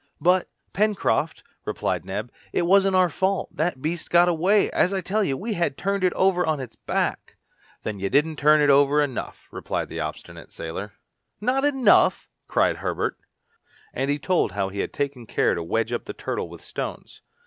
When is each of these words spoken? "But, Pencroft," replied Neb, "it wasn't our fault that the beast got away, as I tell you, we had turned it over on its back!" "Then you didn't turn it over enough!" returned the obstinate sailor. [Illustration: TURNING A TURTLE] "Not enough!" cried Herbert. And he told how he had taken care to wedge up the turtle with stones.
"But, 0.19 0.49
Pencroft," 0.73 1.43
replied 1.63 2.05
Neb, 2.05 2.31
"it 2.51 2.63
wasn't 2.65 2.95
our 2.95 3.07
fault 3.07 3.55
that 3.55 3.75
the 3.75 3.79
beast 3.81 4.09
got 4.09 4.27
away, 4.27 4.71
as 4.71 4.95
I 4.95 5.01
tell 5.01 5.23
you, 5.23 5.37
we 5.37 5.53
had 5.53 5.77
turned 5.77 6.03
it 6.03 6.11
over 6.13 6.43
on 6.43 6.59
its 6.59 6.75
back!" 6.75 7.37
"Then 7.83 7.99
you 7.99 8.09
didn't 8.09 8.37
turn 8.37 8.61
it 8.61 8.71
over 8.71 8.99
enough!" 8.99 9.47
returned 9.51 9.89
the 9.89 9.99
obstinate 9.99 10.51
sailor. 10.51 10.93
[Illustration: 11.39 11.45
TURNING 11.45 11.47
A 11.47 11.53
TURTLE] 11.53 11.61
"Not 11.61 11.79
enough!" 11.83 12.29
cried 12.47 12.77
Herbert. 12.77 13.17
And 13.93 14.09
he 14.09 14.17
told 14.17 14.53
how 14.53 14.69
he 14.69 14.79
had 14.79 14.91
taken 14.91 15.27
care 15.27 15.53
to 15.53 15.61
wedge 15.61 15.93
up 15.93 16.05
the 16.05 16.13
turtle 16.13 16.49
with 16.49 16.61
stones. 16.61 17.21